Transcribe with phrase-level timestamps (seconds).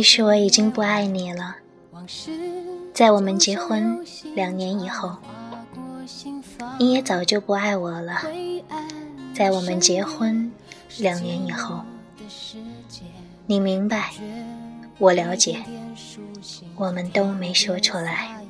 [0.00, 1.56] 其实我已经不爱你了，
[2.94, 4.02] 在我们结婚
[4.34, 5.14] 两年以后，
[6.78, 8.22] 你也早就不爱我了。
[9.34, 10.50] 在我们结婚
[10.96, 11.82] 两年以后，
[13.44, 14.10] 你明白，
[14.96, 15.62] 我了解，
[16.76, 18.42] 我们都没说出来。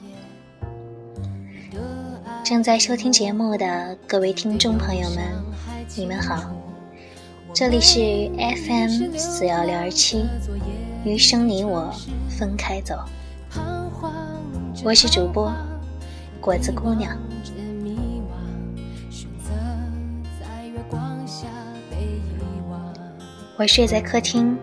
[2.44, 5.24] 正在收听节目的各位听众朋友们，
[5.96, 6.48] 你们好，
[7.52, 7.98] 这里是
[8.38, 10.24] FM 四幺六二七，
[11.02, 11.90] 余生你我
[12.28, 12.94] 分开走，
[14.84, 15.50] 我是主播
[16.42, 17.16] 果子姑娘。
[23.56, 24.58] 我睡在客厅，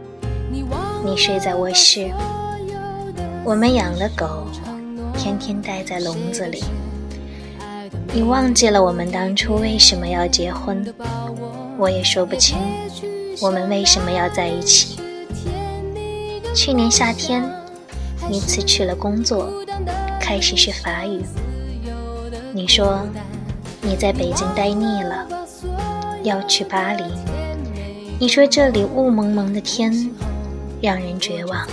[1.04, 2.12] 你睡在卧室，
[3.44, 4.46] 我们养了狗，
[5.18, 6.64] 天天待在笼子里。
[8.14, 10.86] 你忘记了我们当初为什么要结婚？
[11.80, 12.60] 我也说不清，
[13.42, 15.00] 我们为什么要在一起。
[16.58, 17.48] 去年夏天，
[18.28, 19.48] 你辞去了工作，
[20.20, 21.22] 开始学法语。
[22.52, 23.08] 你说
[23.80, 25.28] 你在北京待腻了，
[26.24, 27.04] 要去巴黎。
[28.20, 30.10] 你说这里雾蒙蒙的天
[30.82, 31.64] 让人绝望。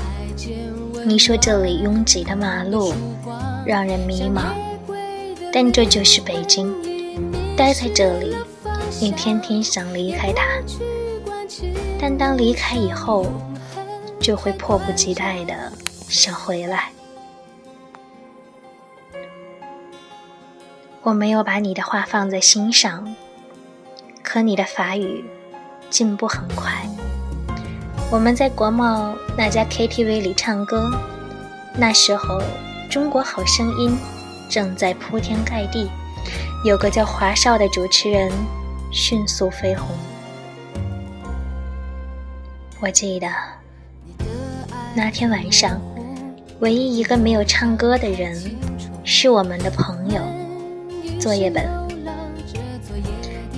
[1.06, 2.92] 你说这里拥挤的马路
[3.64, 4.52] 让人迷茫。
[5.50, 6.70] 但这就是北京，
[7.56, 8.36] 待在这里，
[9.00, 10.44] 你天天想离开它，
[11.98, 13.24] 但当离开以后，
[14.24, 15.70] 就会迫不及待的
[16.08, 16.90] 想回来。
[21.02, 23.14] 我没有把你的话放在心上，
[24.22, 25.22] 可你的法语
[25.90, 26.88] 进步很快。
[28.10, 30.90] 我们在国贸那家 KTV 里唱歌，
[31.76, 32.40] 那时候
[32.88, 33.90] 《中国好声音》。
[34.48, 35.90] 正在铺天盖地，
[36.64, 38.30] 有个叫华少的主持人
[38.92, 39.88] 迅速飞红。
[42.80, 43.26] 我记得
[44.96, 45.80] 那天晚上，
[46.60, 48.40] 唯一一个没有唱歌的人
[49.02, 50.22] 是我们的朋友
[51.18, 51.68] 作业本。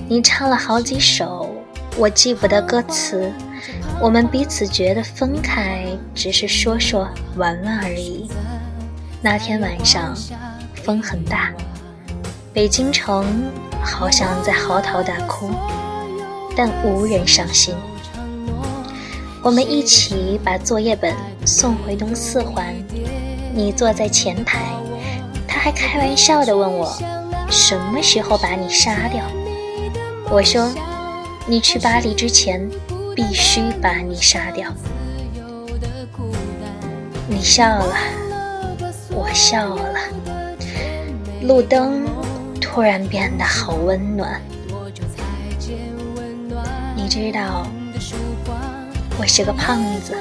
[0.08, 1.54] 你唱了好几首，
[1.98, 3.30] 我记不得歌词。
[4.00, 8.30] 我们彼此觉得分开只是说说玩玩而已。
[9.20, 10.16] 那天晚上。
[10.84, 11.52] 风很大，
[12.54, 13.50] 北京城
[13.82, 15.50] 好像在嚎啕大哭，
[16.56, 17.74] 但无人伤心。
[19.46, 21.14] 我们一起把作业本
[21.44, 22.74] 送回东四环，
[23.54, 24.74] 你坐在前排，
[25.46, 26.92] 他还开玩笑地问我，
[27.48, 29.22] 什么时候把你杀掉？
[30.28, 30.68] 我说，
[31.46, 32.68] 你去巴黎之前
[33.14, 34.68] 必须把你杀掉。
[37.28, 37.94] 你笑了，
[39.10, 40.00] 我笑了。
[41.42, 42.04] 路灯
[42.60, 44.40] 突然变得好温暖。
[46.96, 47.64] 你知道，
[49.18, 50.14] 我是个胖子，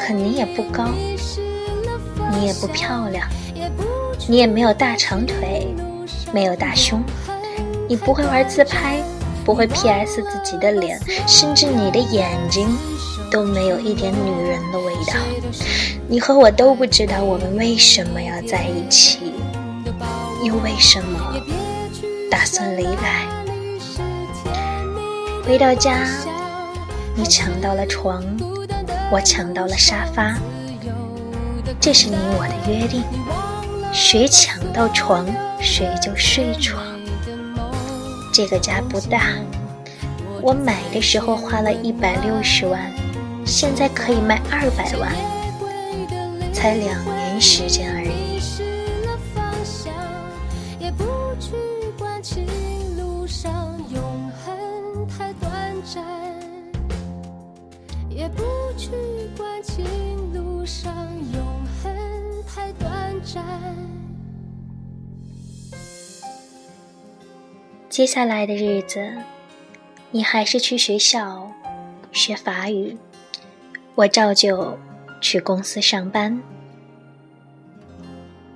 [0.00, 0.88] 可你也不高，
[2.32, 3.28] 你也不漂亮，
[4.28, 5.68] 你也没有大长腿，
[6.32, 7.02] 没有大胸，
[7.88, 9.00] 你不会玩自拍，
[9.44, 12.68] 不会 PS 自己的脸，甚至你的眼睛
[13.30, 15.14] 都没有一点女人的味道。
[16.08, 19.32] 你和我都不知道我们为什么要在一起。
[20.44, 21.34] 又为什么
[22.30, 23.24] 打算离开？
[25.44, 26.06] 回到家，
[27.18, 28.22] 你抢到了床，
[29.10, 30.36] 我抢到了沙发。
[31.80, 33.02] 这是你我的约定，
[33.90, 35.26] 谁抢到床，
[35.58, 36.84] 谁就睡床。
[38.34, 39.30] 这个家不大，
[40.42, 42.92] 我买的时候花了一百六十万，
[43.46, 45.10] 现在可以卖二百万，
[46.52, 48.25] 才两年时间而已。
[67.88, 69.10] 接下来的日子，
[70.10, 71.50] 你还是去学校
[72.12, 72.98] 学法语，
[73.94, 74.78] 我照旧
[75.20, 76.42] 去公司上班。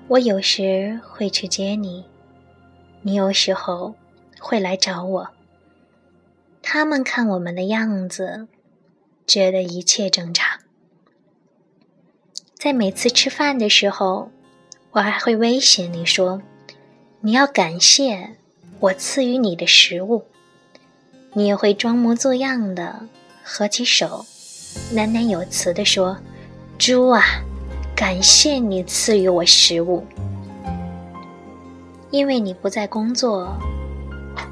[0.08, 2.04] 我有时会去接你，
[3.00, 3.94] 你有时候
[4.38, 5.28] 会来找我。
[6.60, 8.46] 他们看我们的样子，
[9.26, 10.60] 觉得一切正常。
[12.54, 14.30] 在每次吃饭的时候，
[14.92, 16.42] 我还会威胁你说
[17.20, 18.36] ：“你要感谢。”
[18.80, 20.24] 我赐予你的食物，
[21.34, 23.06] 你也会装模作样的
[23.44, 24.24] 合起手，
[24.94, 26.16] 喃喃有词地说
[26.78, 27.22] ：“猪啊，
[27.94, 30.06] 感谢你赐予我食物，
[32.10, 33.54] 因为你不在工作，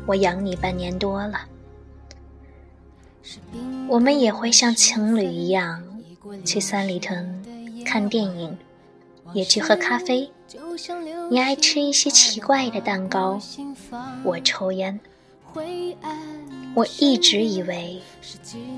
[0.05, 1.41] 我养你半年多了。”
[3.89, 5.83] 我们也会像情侣一样
[6.45, 7.43] 去三里屯
[7.87, 8.59] 看电影，
[9.33, 10.31] 也去喝咖啡。
[11.31, 13.41] 你爱吃一些奇怪的蛋糕，
[14.25, 14.99] 我抽烟。
[16.75, 18.01] 我一直以为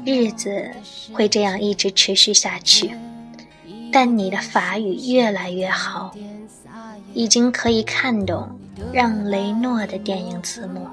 [0.04, 0.70] 日子
[1.12, 2.92] 会这样一直持续下去，
[3.92, 6.14] 但你的法语越来越好，
[7.12, 8.48] 已经可以看懂
[8.92, 10.86] 让雷诺的电影字幕。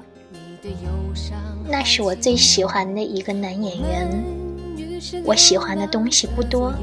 [1.66, 4.24] 那是我最喜欢的一个男演员。
[5.24, 6.74] 我喜欢的东西不多，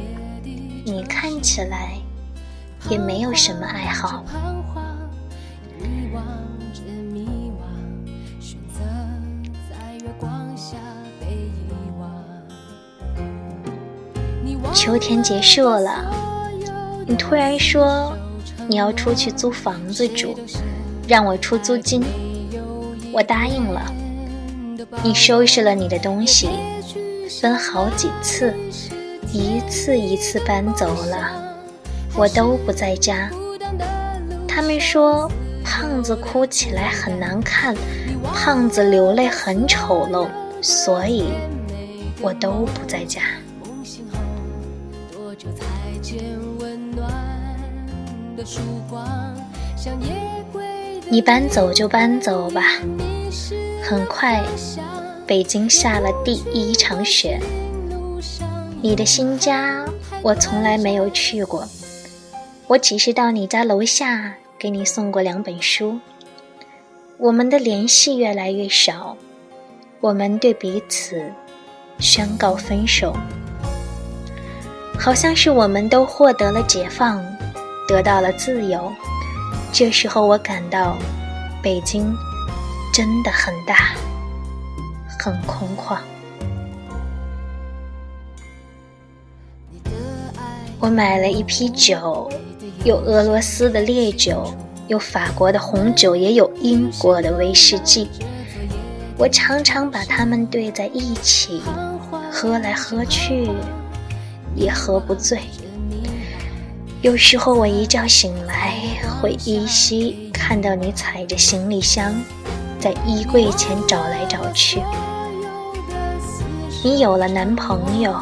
[0.85, 1.97] 你看起来
[2.89, 4.23] 也没有什么爱好。
[14.73, 16.05] 秋天结束了，
[17.07, 18.15] 你突然说
[18.67, 20.37] 你要出去租房子住，
[21.07, 22.03] 让我出租金，
[23.13, 23.81] 我答应了。
[25.01, 26.49] 你收拾了你的东西，
[27.41, 28.53] 分好几次，
[29.31, 31.44] 一次一次搬走了，
[32.17, 33.29] 我都不在家。
[34.47, 35.29] 他们说
[35.63, 37.75] 胖子哭起来很难看，
[38.33, 40.27] 胖子流泪很丑陋，
[40.61, 41.25] 所以
[42.21, 43.21] 我都不在家。
[51.09, 52.61] 你搬走就搬走吧。
[53.83, 54.41] 很快，
[55.27, 57.39] 北京下了第一场雪。
[58.81, 59.85] 你的新家
[60.21, 61.67] 我从来没有去过，
[62.67, 65.99] 我只是到你家楼下给你送过两本书。
[67.19, 69.15] 我们的联系越来越少，
[69.99, 71.31] 我们对彼此
[71.99, 73.15] 宣告分手，
[74.99, 77.23] 好像是我们都获得了解放，
[77.87, 78.91] 得到了自由。
[79.71, 80.97] 这时候，我感到
[81.61, 82.11] 北京
[82.91, 83.93] 真的很大，
[85.19, 85.99] 很空旷。
[90.79, 92.29] 我买了一批酒，
[92.85, 94.53] 有俄罗斯的烈酒，
[94.87, 98.07] 有法国的红酒，也有英国的威士忌。
[99.17, 101.63] 我常常把它们兑在一起，
[102.31, 103.49] 喝来喝去，
[104.53, 105.39] 也喝不醉。
[107.01, 108.75] 有时候我一觉醒来，
[109.19, 112.13] 会依稀看到你踩着行李箱，
[112.79, 114.79] 在衣柜前找来找去。
[116.83, 118.15] 你有了男朋友，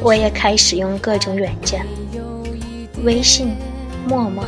[0.00, 1.84] 我也开始用各种软件，
[3.04, 3.54] 微信、
[4.08, 4.44] 陌陌，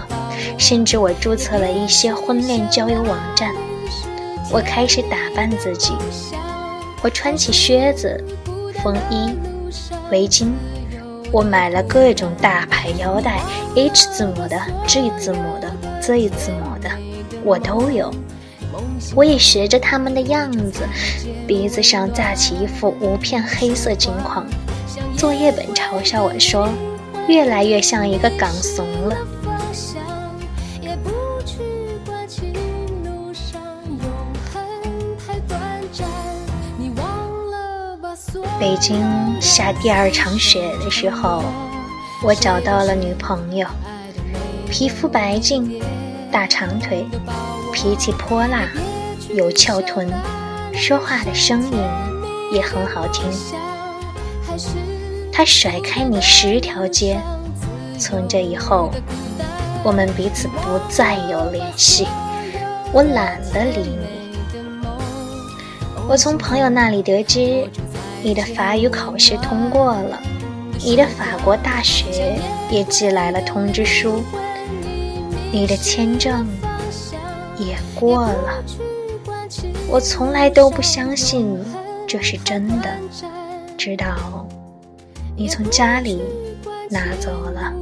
[0.56, 3.54] 甚至我注册了一些婚恋交友网站。
[4.50, 5.92] 我开始打扮自己，
[7.02, 8.24] 我穿起靴子、
[8.82, 9.34] 风衣、
[10.10, 10.48] 围巾。
[11.30, 13.40] 我买了各种大牌腰带
[13.74, 16.88] ，H 字母的、G 字母的、Z 字母的，
[17.44, 18.10] 我都有。
[19.14, 20.84] 我也学着他们的样子，
[21.46, 24.46] 鼻子上架起一副无片黑色金框。
[25.16, 26.70] 作业本嘲笑我说，
[27.28, 29.16] 越来越像一个港怂了。
[38.58, 39.00] 北京
[39.40, 41.44] 下第二场雪的时候，
[42.24, 43.68] 我找到了女朋友，
[44.68, 45.80] 皮肤白净，
[46.32, 47.06] 大长腿，
[47.72, 48.66] 脾气泼辣，
[49.32, 50.10] 有翘臀，
[50.74, 51.78] 说话的声音
[52.52, 53.30] 也很好听。
[55.38, 57.16] 他甩开你十条街，
[57.96, 58.90] 从这以后，
[59.84, 62.08] 我们彼此不再有联系，
[62.92, 64.08] 我懒得理你。
[66.08, 67.64] 我从朋友那里得知。
[68.20, 70.20] 你的法语考试通过了，
[70.84, 72.36] 你的法国大学
[72.68, 74.24] 也寄来了通知书，
[75.52, 76.44] 你的签证
[77.56, 78.64] 也过了。
[79.88, 81.56] 我从来都不相信
[82.08, 82.90] 这是真的，
[83.76, 84.37] 直到
[85.38, 86.20] 你从家里
[86.90, 87.72] 拿走了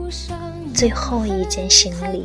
[0.75, 2.23] 最后一件行李。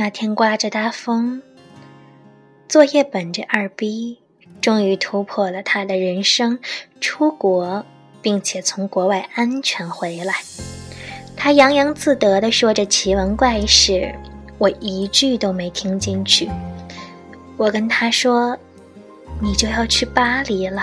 [0.00, 1.42] 那天刮着大风，
[2.68, 4.20] 作业本这二逼
[4.60, 6.60] 终于突破了他的人生，
[7.00, 7.84] 出国，
[8.22, 10.34] 并且从国外安全回来。
[11.36, 14.14] 他洋洋自得地说着奇闻怪事，
[14.58, 16.48] 我一句都没听进去。
[17.56, 18.56] 我跟他说
[19.42, 20.80] ：“你就要去巴黎了，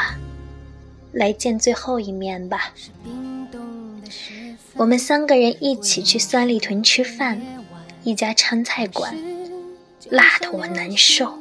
[1.13, 2.73] 来见最后一面吧。”
[4.75, 7.41] 我们三个人一起去三里屯吃饭，
[8.05, 9.15] 一家川菜馆，
[10.11, 11.39] 辣的我难受。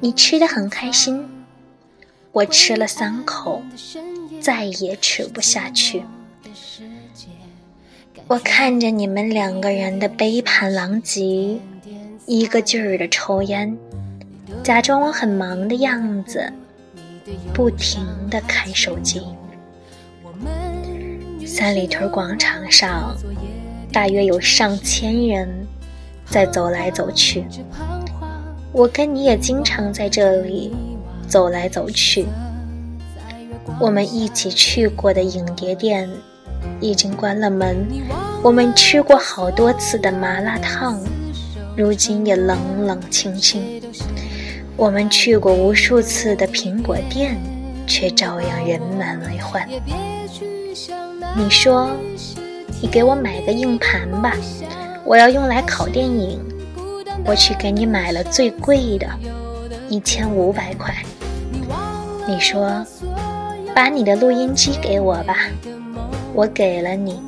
[0.00, 1.24] 你吃的很开心，
[2.32, 3.62] 我吃了三口，
[4.40, 6.02] 再也吃不下去。
[8.26, 11.60] 我看着你们两个人的杯盘狼藉，
[12.26, 13.78] 一个劲儿的抽烟，
[14.64, 16.52] 假装我很忙的样子，
[17.54, 19.22] 不停的看手机。
[21.46, 23.16] 三里屯广场上，
[23.96, 25.48] 大约有上千人
[26.26, 27.46] 在走来走去。
[28.70, 30.70] 我跟你也经常在这里
[31.26, 32.26] 走来走去。
[33.80, 36.10] 我们一起去过的影碟店
[36.78, 37.86] 已经关了门，
[38.42, 41.00] 我们吃过好多次的麻辣烫，
[41.74, 43.80] 如今也冷冷清清。
[44.76, 47.40] 我们去过无数次的苹果店，
[47.86, 49.66] 却照样人满为患。
[51.34, 51.88] 你说，
[52.80, 54.34] 你给我买个硬盘吧，
[55.04, 56.40] 我要用来拷电影。
[57.24, 59.08] 我去给你买了最贵的，
[59.88, 60.94] 一千五百块。
[62.26, 62.84] 你说，
[63.74, 65.36] 把你的录音机给我吧，
[66.34, 67.20] 我给了你。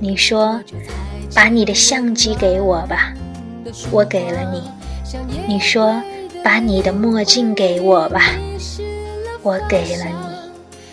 [0.00, 0.60] 你说，
[1.34, 3.14] 把你的相机给我吧，
[3.90, 4.62] 我给了你。
[5.46, 6.02] 你说，
[6.42, 8.22] 把你的墨镜给我吧，
[9.42, 10.04] 我给了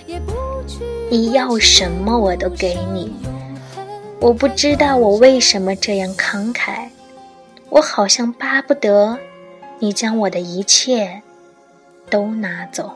[0.08, 0.20] 你。
[1.10, 3.12] 你要什么我都给你，
[4.22, 6.88] 我不知道我为什么这样慷慨，
[7.70, 9.20] 我好像巴不得
[9.80, 11.22] 你将我的一切
[12.10, 12.92] 都拿走。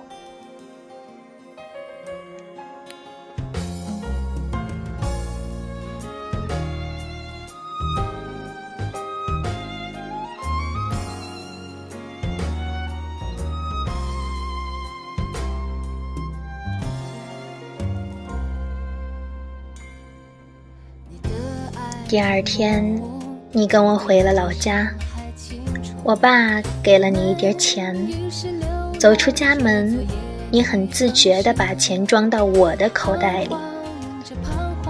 [22.09, 22.99] 第二天，
[23.51, 24.91] 你跟我回了老家，
[26.03, 27.95] 我爸给了你一叠钱。
[28.97, 30.07] 走出家门，
[30.49, 33.55] 你很自觉地把钱装到我的口袋里。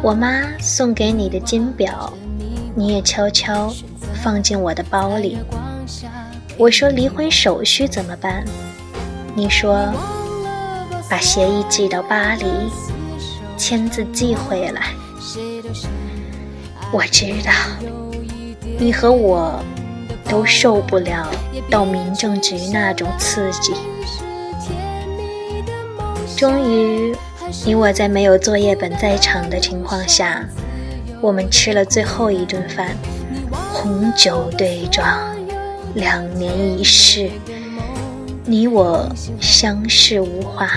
[0.02, 2.14] 我妈送给你的金表，
[2.74, 3.70] 你也悄悄
[4.24, 5.38] 放进我的包里。
[6.58, 8.46] 我说离婚手续怎么办？
[9.36, 9.94] 你说
[11.10, 12.46] 把协议寄到巴黎，
[13.58, 14.94] 签字寄回来。
[16.92, 17.52] 我知道，
[18.80, 19.64] 你和我
[20.28, 21.30] 都受不了
[21.70, 23.74] 到民政局那种刺激。
[26.36, 27.16] 终于，
[27.64, 30.44] 你我在没有作业本在场的情况下，
[31.22, 32.96] 我们吃了最后一顿饭，
[33.72, 35.06] 红酒对撞，
[35.94, 37.30] 两年一世，
[38.46, 39.08] 你我
[39.40, 40.68] 相视无话。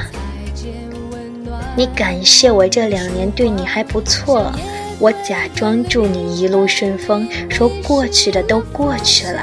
[1.75, 4.53] 你感谢我这两年对你还不错。
[4.99, 9.43] 我假装祝你一路顺风，说过去的都过去了，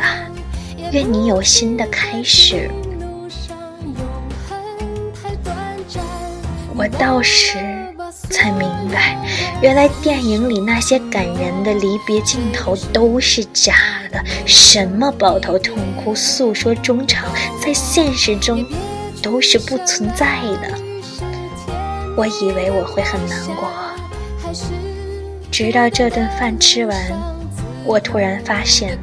[0.92, 2.70] 愿你有新的开始。
[6.76, 7.58] 我到时
[8.30, 9.18] 才明白，
[9.62, 13.76] 原来电影里那些感人的离别镜头都是假
[14.10, 17.30] 的，什么抱头痛哭、诉说衷肠，
[17.62, 18.66] 在现实中
[19.22, 20.72] 都是不存在的。
[22.16, 23.70] 我以为我会很难过。
[25.60, 26.98] 直到这顿饭吃完，
[27.84, 28.98] 我突然发现，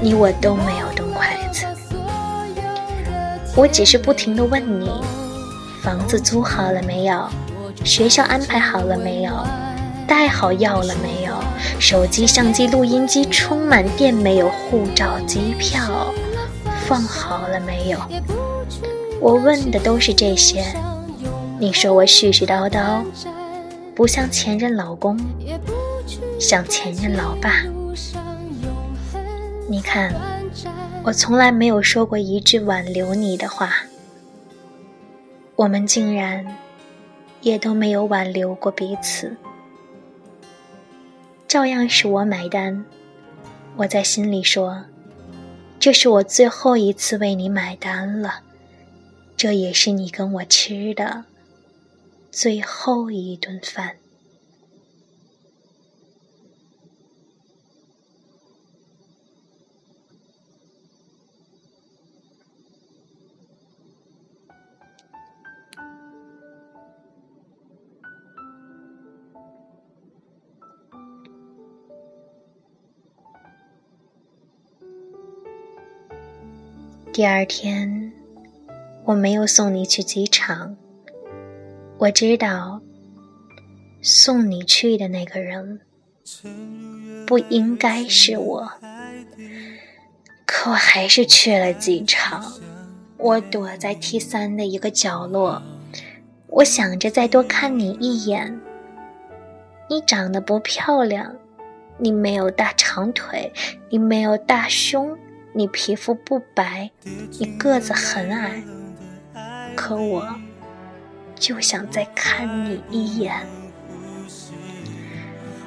[0.00, 1.66] 你我都没有动筷子。
[3.56, 4.88] 我只是不停地问你：
[5.82, 7.28] 房子租好了没有？
[7.82, 9.44] 学校安排好了没有？
[10.06, 11.34] 带好药了没有？
[11.80, 14.48] 手机、相机、录音机充满电没有？
[14.48, 16.14] 护照、机票
[16.86, 17.98] 放好了没有？
[19.20, 20.64] 我问的都是这些。
[21.58, 23.02] 你说我絮絮叨叨。
[23.96, 25.18] 不像前任老公，
[26.38, 27.62] 像前任老爸。
[29.70, 30.14] 你看，
[31.02, 33.72] 我从来没有说过一句挽留你的话，
[35.56, 36.58] 我们竟然
[37.40, 39.34] 也都没有挽留过彼此，
[41.48, 42.84] 照样是我买单。
[43.76, 44.84] 我在心里说，
[45.80, 48.40] 这是我最后一次为你买单了，
[49.38, 51.24] 这也是你跟我吃的。
[52.36, 53.96] 最后一顿饭。
[77.14, 78.12] 第二天，
[79.06, 80.76] 我没有送你去机场。
[81.98, 82.82] 我知道，
[84.02, 85.80] 送你去的那个人
[87.26, 88.70] 不应该是我，
[90.44, 92.52] 可我还是去了机场。
[93.16, 95.62] 我躲在 T 三的一个角落，
[96.48, 98.60] 我想着再多看你一眼。
[99.88, 101.34] 你长得不漂亮，
[101.96, 103.50] 你没有大长腿，
[103.88, 105.16] 你没有大胸，
[105.54, 106.90] 你皮肤不白，
[107.38, 108.62] 你个子很矮，
[109.74, 110.28] 可我
[111.38, 113.34] 就想再看你一眼。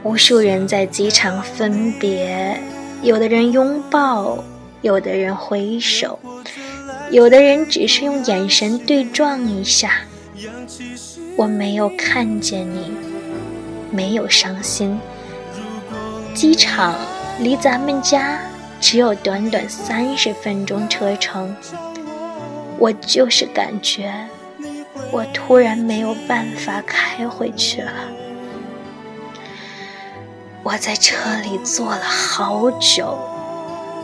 [0.03, 2.59] 无数人在机场分别，
[3.01, 4.43] 有的人拥抱，
[4.81, 6.17] 有的人挥手。
[7.11, 10.01] 有的人只是用眼神对撞一下，
[11.35, 12.91] 我没有看见你，
[13.91, 14.99] 没有伤心。
[16.33, 16.95] 机场
[17.39, 18.39] 离咱们家
[18.79, 21.53] 只有短短三十分钟车程，
[22.77, 24.13] 我就是感觉
[25.11, 27.91] 我突然没有办法开回去了。
[30.63, 33.17] 我在车里坐了好久。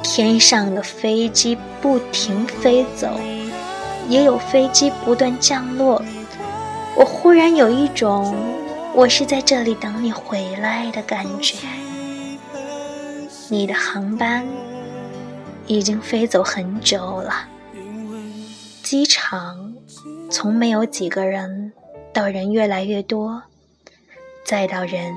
[0.01, 3.19] 天上的飞机不停飞走，
[4.07, 6.00] 也有飞机不断降落。
[6.95, 8.35] 我忽然有一种
[8.93, 11.57] 我是在这里等你回来的感觉。
[13.50, 14.47] 你的航班
[15.65, 17.47] 已经飞走很久了，
[18.83, 19.74] 机场
[20.29, 21.72] 从没有几个人
[22.13, 23.44] 到人越来越多，
[24.46, 25.13] 再到人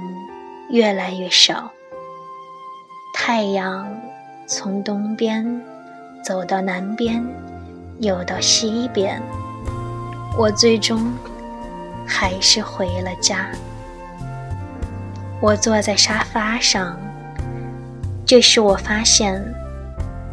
[0.70, 1.70] 越来越少。
[3.14, 3.88] 太阳。
[4.50, 5.44] 从东边
[6.24, 7.22] 走到南边，
[7.98, 9.20] 又到西边，
[10.38, 11.12] 我最终
[12.06, 13.50] 还是回了家。
[15.42, 16.98] 我坐在沙发上，
[18.24, 19.38] 这时我发现，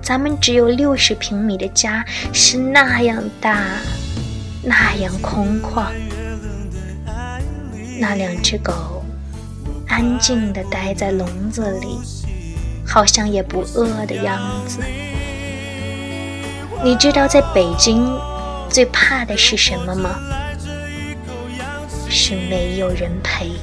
[0.01, 3.65] 咱们只有六十平米的家是那样大，
[4.65, 5.85] 那样空旷。
[7.99, 9.03] 那两只狗
[9.87, 11.99] 安静地待在笼子里。
[12.87, 14.79] 好像也不饿的样子。
[16.83, 18.07] 你知道在北京
[18.69, 20.19] 最怕的是什么吗？
[22.07, 23.53] 是没有人陪。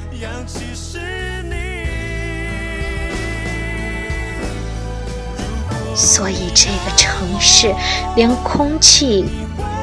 [5.94, 7.72] 所以这个城市
[8.16, 9.26] 连空气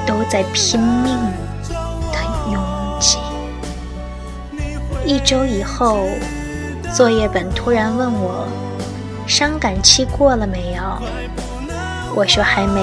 [0.10, 1.15] 都在拼命
[2.12, 2.17] 的
[2.52, 2.60] 拥
[3.00, 3.19] 挤。
[5.06, 6.00] 一周以后，
[6.95, 8.48] 作业本突然问我。
[9.28, 10.82] 伤感期过了没有？
[12.15, 12.82] 我说还没。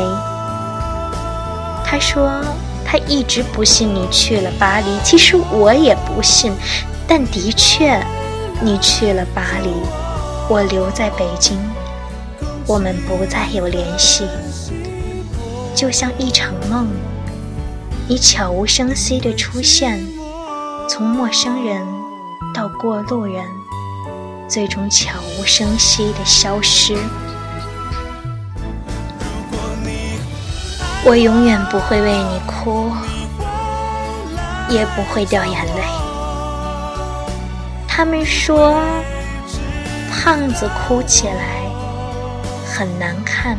[1.85, 2.41] 他说
[2.85, 6.53] 他一直不信你去了巴黎，其实我也不信，
[7.09, 8.01] 但的确，
[8.61, 9.73] 你去了巴黎，
[10.49, 11.59] 我留在北京，
[12.69, 14.29] 我们不再有联系，
[15.75, 16.87] 就像一场梦，
[18.09, 20.01] 你悄无声息的出现，
[20.89, 21.85] 从陌生人
[22.55, 23.45] 到过路人。
[24.49, 26.97] 最终悄无声息的消失。
[31.05, 32.93] 我永远不会为你哭，
[34.69, 35.83] 也不会掉眼泪。
[37.89, 38.81] 他们说，
[40.13, 41.65] 胖子哭起来
[42.65, 43.59] 很难看，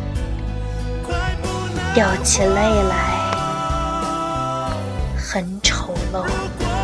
[1.92, 3.07] 掉起泪来
[5.30, 6.77] 很丑陋。